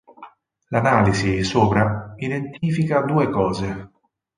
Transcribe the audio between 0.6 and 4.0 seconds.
L'analisi sopra identifica due cose.